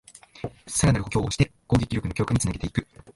[0.65, 2.87] さらなる補強をして攻撃力の強化につなげていく